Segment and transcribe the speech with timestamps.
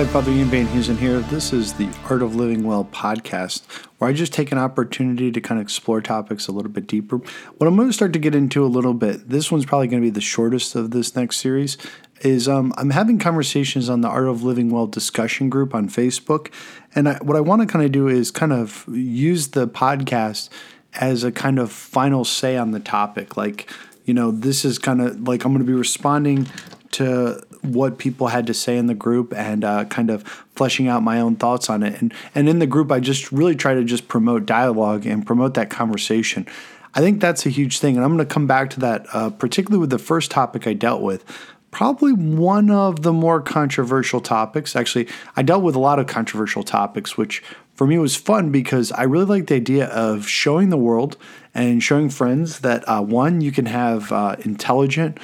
[0.00, 1.20] Hi, Father Ian Van Heusen here.
[1.20, 5.42] This is the Art of Living Well podcast, where I just take an opportunity to
[5.42, 7.18] kind of explore topics a little bit deeper.
[7.18, 10.00] What I'm going to start to get into a little bit, this one's probably going
[10.00, 11.76] to be the shortest of this next series,
[12.22, 16.50] is um, I'm having conversations on the Art of Living Well discussion group on Facebook.
[16.94, 20.48] And I, what I want to kind of do is kind of use the podcast
[20.94, 23.36] as a kind of final say on the topic.
[23.36, 23.70] Like,
[24.06, 26.46] you know, this is kind of like I'm going to be responding
[26.92, 30.22] to what people had to say in the group and uh, kind of
[30.54, 32.00] fleshing out my own thoughts on it.
[32.00, 35.54] And and in the group, I just really try to just promote dialogue and promote
[35.54, 36.46] that conversation.
[36.94, 39.30] I think that's a huge thing, and I'm going to come back to that, uh,
[39.30, 41.24] particularly with the first topic I dealt with.
[41.70, 44.74] Probably one of the more controversial topics.
[44.74, 48.90] Actually, I dealt with a lot of controversial topics, which for me was fun because
[48.92, 51.16] I really like the idea of showing the world
[51.54, 55.18] and showing friends that uh, one, you can have uh, intelligent,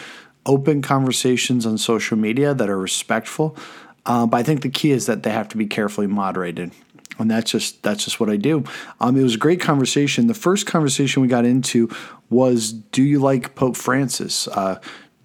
[0.46, 3.56] open conversations on social media that are respectful.
[4.06, 6.70] Uh, but I think the key is that they have to be carefully moderated.
[7.18, 8.64] And that's just that's just what I do.
[9.00, 10.26] Um, it was a great conversation.
[10.26, 11.88] The first conversation we got into
[12.28, 14.48] was, "Do you like Pope Francis?
[14.48, 14.80] Uh,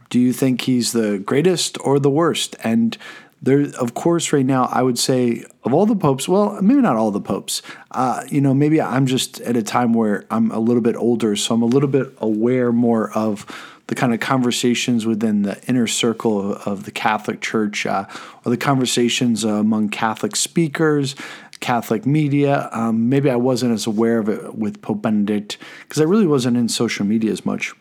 [0.10, 2.98] do you think he's the greatest or the worst?" And
[3.42, 6.96] there, of course, right now I would say of all the popes, well, maybe not
[6.96, 7.62] all the popes.
[7.90, 11.36] Uh, you know, maybe I'm just at a time where I'm a little bit older,
[11.36, 13.46] so I'm a little bit aware more of
[13.88, 18.06] the kind of conversations within the inner circle of, the Catholic Church, uh,
[18.46, 21.16] or the conversations uh, among Catholic speakers,
[21.60, 22.70] Catholic media.
[22.72, 26.58] Um, maybe I wasn't as aware of it with Pope Benedict because I really wasn't
[26.58, 27.74] in social media as much.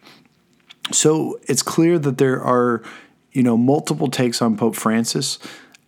[0.90, 2.82] So it's clear that there are,
[3.32, 5.38] you know, multiple takes on Pope Francis.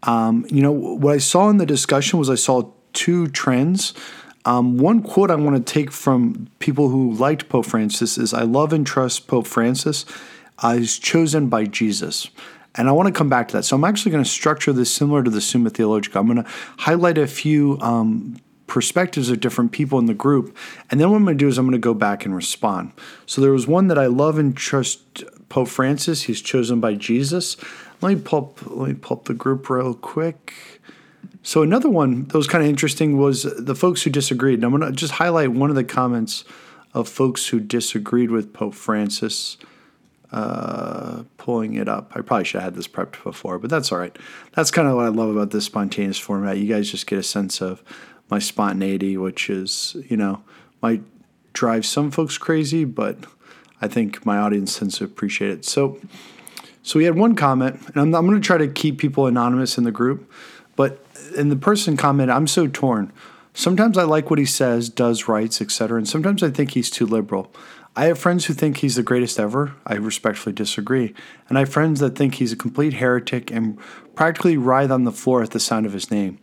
[0.05, 3.95] Um, you know, what I saw in the discussion was I saw two trends.
[4.45, 8.43] Um, one quote I want to take from people who liked Pope Francis is I
[8.43, 10.05] love and trust Pope Francis.
[10.59, 12.29] Uh, he's chosen by Jesus.
[12.75, 13.65] And I want to come back to that.
[13.65, 16.19] So I'm actually going to structure this similar to the Summa Theologica.
[16.19, 18.37] I'm going to highlight a few um,
[18.67, 20.57] perspectives of different people in the group.
[20.91, 22.93] And then what I'm going to do is I'm going to go back and respond.
[23.27, 25.23] So there was one that I love and trust
[25.53, 26.23] Pope Francis.
[26.23, 27.59] He's chosen by Jesus.
[28.01, 30.55] Let me pull up, let me pull up the group real quick.
[31.43, 34.55] So another one that was kind of interesting was the folks who disagreed.
[34.55, 36.45] And I'm going to just highlight one of the comments
[36.95, 39.59] of folks who disagreed with Pope Francis.
[40.33, 42.13] Uh, pulling it up.
[42.15, 44.19] I probably should have had this prepped before, but that's all right.
[44.53, 46.57] That's kind of what I love about this spontaneous format.
[46.57, 47.83] You guys just get a sense of
[48.31, 50.43] my spontaneity, which is, you know,
[50.81, 51.03] might
[51.53, 53.19] drive some folks crazy, but
[53.83, 55.65] I think my audience tends to appreciate it.
[55.65, 56.01] So,
[56.83, 59.77] so we had one comment, and I'm, I'm going to try to keep people anonymous
[59.77, 60.31] in the group,
[60.77, 61.05] but
[61.37, 63.13] and the person commented, "I'm so torn.
[63.55, 67.05] Sometimes I like what he says, does, writes, etc., and sometimes I think he's too
[67.05, 67.53] liberal.
[67.95, 69.75] I have friends who think he's the greatest ever.
[69.87, 71.13] I respectfully disagree.
[71.49, 73.79] And I have friends that think he's a complete heretic and
[74.15, 76.39] practically writhe on the floor at the sound of his name.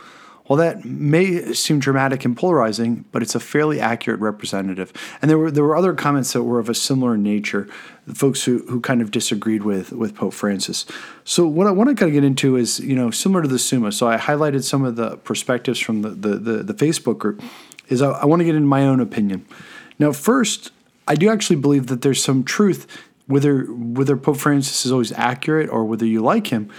[0.50, 4.92] Well, that may seem dramatic and polarizing, but it's a fairly accurate representative.
[5.22, 7.68] And there were there were other comments that were of a similar nature,
[8.12, 10.88] folks who, who kind of disagreed with with Pope Francis.
[11.24, 13.60] So what I want to kind of get into is, you know, similar to the
[13.60, 13.92] Summa.
[13.92, 17.44] So I highlighted some of the perspectives from the the, the, the Facebook group.
[17.88, 19.46] Is I, I want to get into my own opinion.
[20.00, 20.72] Now, first,
[21.08, 22.88] I do actually believe that there's some truth,
[23.28, 26.72] whether whether Pope Francis is always accurate or whether you like him,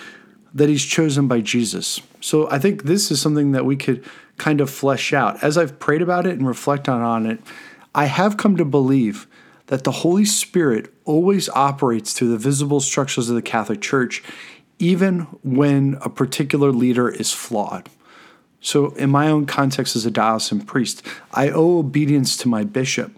[0.53, 2.01] that he's chosen by Jesus.
[2.21, 4.05] So I think this is something that we could
[4.37, 5.43] kind of flesh out.
[5.43, 7.41] As I've prayed about it and reflect on on it,
[7.95, 9.27] I have come to believe
[9.67, 14.23] that the Holy Spirit always operates through the visible structures of the Catholic Church,
[14.79, 17.89] even when a particular leader is flawed.
[18.61, 23.13] So, in my own context as a diocesan priest, I owe obedience to my bishop.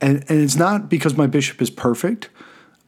[0.00, 2.30] And, and it's not because my bishop is perfect.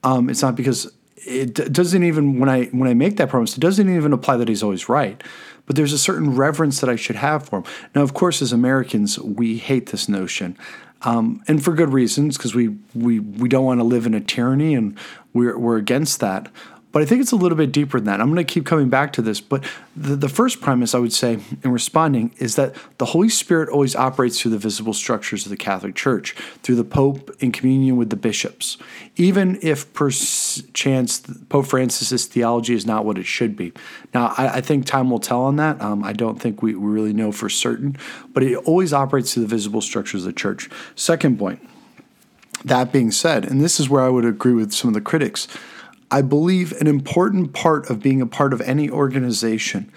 [0.03, 0.91] Um, it's not because
[1.27, 4.49] it doesn't even when I when I make that promise, it doesn't even apply that
[4.49, 5.23] he's always right.
[5.67, 7.65] But there's a certain reverence that I should have for him.
[7.95, 10.59] Now, of course, as Americans, we hate this notion,
[11.03, 14.21] um, and for good reasons, because we we we don't want to live in a
[14.21, 14.99] tyranny, and
[15.33, 16.49] we're we're against that.
[16.93, 18.21] But I think it's a little bit deeper than that.
[18.21, 19.41] I'm going to keep coming back to this.
[19.41, 19.65] But
[19.97, 23.97] the, the first premise I would say in responding is that the Holy Spirit always
[23.97, 28.11] operates through the visible structures of the Catholic Church, through the Pope in communion with
[28.11, 28.77] the bishops,
[29.17, 33.73] even if perchance Pope Francis's theology is not what it should be.
[34.13, 35.81] Now, I, I think time will tell on that.
[35.81, 37.97] Um, I don't think we, we really know for certain,
[38.35, 40.69] but it always operates through the visible structures of the church.
[40.95, 41.67] Second point.
[42.65, 45.49] That being said, and this is where I would agree with some of the critics,
[46.13, 49.91] I believe an important part of being a part of any organization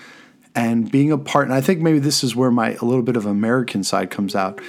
[0.55, 3.17] and being a part, and I think maybe this is where my a little bit
[3.17, 4.61] of American side comes out.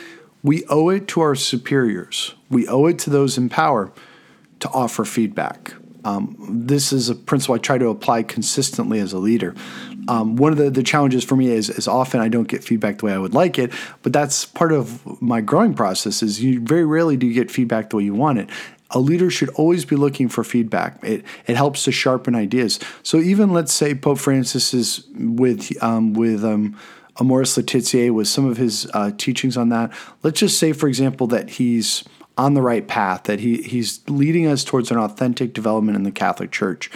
[0.43, 2.35] We owe it to our superiors.
[2.51, 3.93] We owe it to those in power
[4.59, 5.75] to offer feedback.
[6.05, 9.55] Um, this is a principle I try to apply consistently as a leader.
[10.09, 12.99] Um, one of the, the challenges for me is, is often I don't get feedback
[12.99, 13.73] the way I would like it,
[14.03, 17.91] but that's part of my growing process is you very rarely do you get feedback
[17.91, 18.51] the way you want it.
[18.91, 21.03] A leader should always be looking for feedback.
[21.03, 22.79] It, it helps to sharpen ideas.
[23.03, 26.79] So even let's say Pope Francis is with um, with um,
[27.17, 29.93] Amoris Laetitia with some of his uh, teachings on that.
[30.23, 32.05] Let's just say, for example, that he's
[32.39, 36.11] on the right path, that he, he's leading us towards an authentic development in the
[36.11, 36.91] Catholic Church.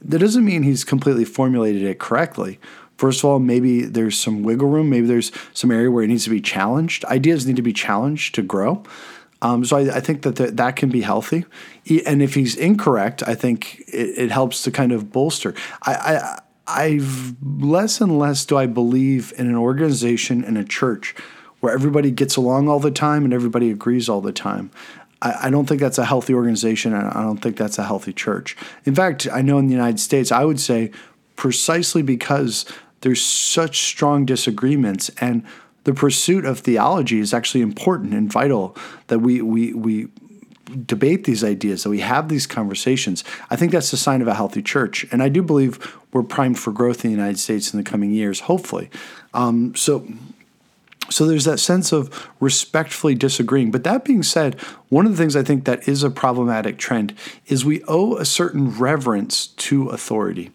[0.00, 2.58] That doesn't mean he's completely formulated it correctly.
[2.96, 4.90] First of all, maybe there's some wiggle room.
[4.90, 7.04] Maybe there's some area where it needs to be challenged.
[7.04, 8.82] Ideas need to be challenged to grow.
[9.40, 11.44] Um, so I, I, think that that can be healthy.
[12.06, 15.54] And if he's incorrect, I think it, it helps to kind of bolster.
[15.82, 21.14] I, I I've less and less do I believe in an organization and a church
[21.60, 24.70] where everybody gets along all the time and everybody agrees all the time.
[25.22, 26.92] I, I don't think that's a healthy organization.
[26.92, 28.56] I don't think that's a healthy church.
[28.84, 30.90] In fact, I know in the United States, I would say
[31.36, 32.64] precisely because
[33.00, 35.44] there's such strong disagreements and
[35.88, 38.76] the pursuit of theology is actually important and vital
[39.06, 40.08] that we we we
[40.84, 44.34] debate these ideas, that we have these conversations, I think that's a sign of a
[44.34, 45.06] healthy church.
[45.10, 48.10] And I do believe we're primed for growth in the United States in the coming
[48.10, 48.90] years, hopefully.
[49.32, 50.06] Um, so,
[51.08, 53.70] so there's that sense of respectfully disagreeing.
[53.70, 54.60] But that being said,
[54.90, 57.14] one of the things I think that is a problematic trend
[57.46, 60.50] is we owe a certain reverence to authority.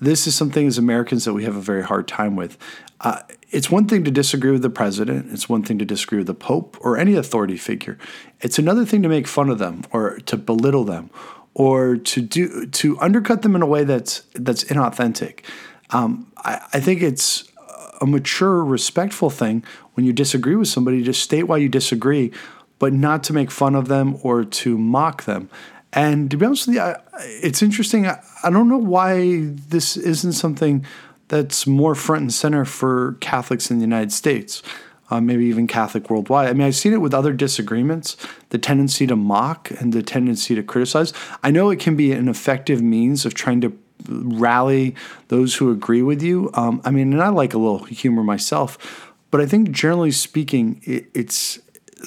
[0.00, 2.56] This is something as Americans that we have a very hard time with.
[3.00, 6.26] Uh, it's one thing to disagree with the president, it's one thing to disagree with
[6.26, 7.98] the pope or any authority figure.
[8.40, 11.10] It's another thing to make fun of them or to belittle them
[11.54, 15.40] or to do to undercut them in a way that's that's inauthentic.
[15.90, 17.50] Um, I, I think it's
[18.00, 19.64] a mature, respectful thing
[19.94, 22.30] when you disagree with somebody to state why you disagree,
[22.78, 25.48] but not to make fun of them or to mock them.
[25.92, 28.06] And to be honest with you, I, it's interesting.
[28.06, 30.84] I, I don't know why this isn't something
[31.28, 34.62] that's more front and center for Catholics in the United States,
[35.10, 36.48] uh, maybe even Catholic worldwide.
[36.48, 38.16] I mean, I've seen it with other disagreements,
[38.50, 41.12] the tendency to mock and the tendency to criticize.
[41.42, 43.78] I know it can be an effective means of trying to
[44.08, 44.94] rally
[45.28, 46.50] those who agree with you.
[46.54, 50.80] Um, I mean, and I like a little humor myself, but I think generally speaking,
[50.84, 51.58] it, it's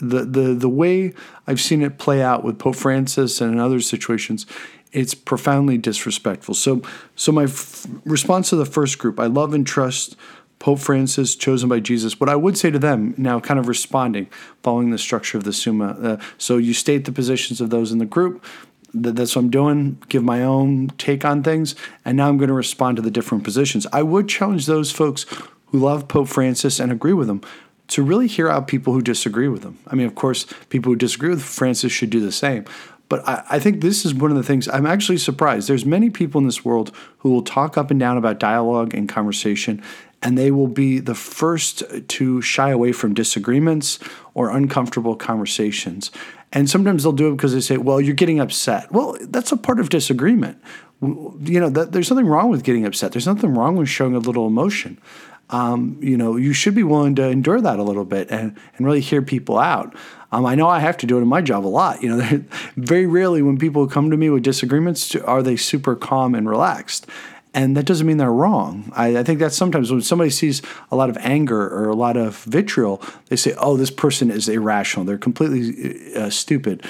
[0.02, 1.14] the the the way
[1.48, 4.46] I've seen it play out with Pope Francis and in other situations
[4.92, 6.54] it's profoundly disrespectful.
[6.54, 6.82] So,
[7.16, 10.16] so my f- response to the first group, I love and trust
[10.60, 12.20] Pope Francis, chosen by Jesus.
[12.20, 14.28] What I would say to them now, kind of responding,
[14.62, 15.98] following the structure of the Summa.
[16.00, 18.46] Uh, so you state the positions of those in the group.
[18.94, 19.98] that's what I'm doing.
[20.08, 21.74] Give my own take on things,
[22.06, 23.88] and now I'm going to respond to the different positions.
[23.92, 25.26] I would challenge those folks
[25.68, 27.42] who love Pope Francis and agree with him
[27.88, 29.80] to really hear out people who disagree with him.
[29.88, 32.66] I mean, of course, people who disagree with Francis should do the same.
[33.12, 35.68] But I, I, think this is one of the things I'm actually surprised.
[35.68, 39.10] There's many people in this world who will talk up and down about dialogue and
[39.10, 39.84] conversation,
[40.22, 44.00] and they will be the first to shy away from disagreements
[44.34, 46.10] or uncomfortable conversations.
[46.54, 48.90] And sometimes they'll do it because they say, well, you're getting upset.
[48.94, 50.58] Well, that's a part of disagreement.
[51.02, 53.12] You know, that, there's nothing wrong with getting upset.
[53.12, 55.02] There's nothing wrong with showing a little emotion.
[55.52, 58.86] Um, you know, you should be willing to endure that a little bit and, and
[58.86, 59.96] really hear people out.
[60.32, 62.02] Um, I know I have to do it in my job a lot.
[62.02, 62.44] You know,
[62.78, 67.06] very rarely when people come to me with disagreements are they super calm and relaxed.
[67.54, 68.94] And that doesn't mean they're wrong.
[68.96, 72.16] I, I, think that sometimes when somebody sees a lot of anger or a lot
[72.16, 75.06] of vitriol, they say, "Oh, this person is irrational.
[75.06, 76.86] They're completely uh, stupid."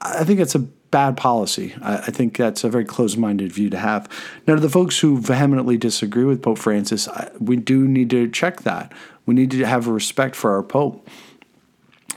[0.00, 1.74] I think it's a bad policy.
[1.82, 4.08] I, I think that's a very closed-minded view to have.
[4.46, 8.28] Now, to the folks who vehemently disagree with Pope Francis, I, we do need to
[8.28, 8.92] check that.
[9.26, 11.08] We need to have a respect for our Pope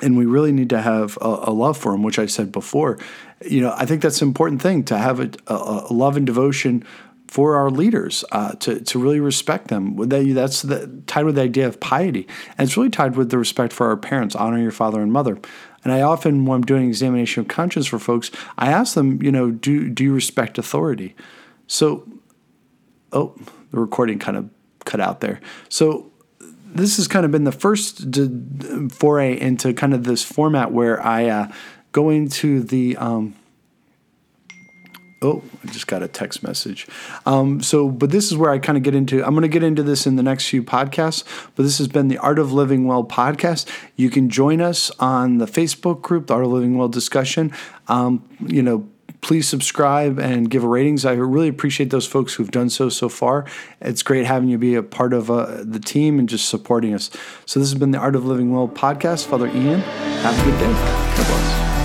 [0.01, 2.97] and we really need to have a, a, love for him, which I said before.
[3.45, 6.25] You know, I think that's an important thing to have a, a, a love and
[6.25, 6.83] devotion
[7.27, 9.95] for our leaders, uh, to to really respect them.
[10.09, 13.71] That's the, tied with the idea of piety, and it's really tied with the respect
[13.71, 14.35] for our parents.
[14.35, 15.39] Honor your father and mother.
[15.83, 19.31] And I often, when I'm doing examination of conscience for folks, I ask them, you
[19.31, 21.15] know, do do you respect authority?
[21.67, 22.07] So,
[23.11, 23.35] oh,
[23.71, 24.49] the recording kind of
[24.85, 25.39] cut out there.
[25.69, 26.11] So
[26.65, 28.15] this has kind of been the first
[28.91, 31.51] foray into kind of this format where I uh,
[31.91, 32.97] go into the.
[32.97, 33.35] Um,
[35.21, 36.87] oh, I just got a text message.
[37.25, 39.23] Um, so, but this is where I kind of get into.
[39.23, 41.23] I'm going to get into this in the next few podcasts.
[41.55, 43.67] But this has been the Art of Living Well podcast.
[43.95, 47.53] You can join us on the Facebook group, the Art of Living Well discussion.
[47.87, 48.87] Um, you know
[49.21, 51.05] please subscribe and give a ratings.
[51.05, 53.45] I really appreciate those folks who've done so so far.
[53.79, 57.09] It's great having you be a part of uh, the team and just supporting us.
[57.45, 59.27] So this has been the Art of Living Well podcast.
[59.27, 60.73] Father Ian, have a good day.
[60.73, 61.80] God bless.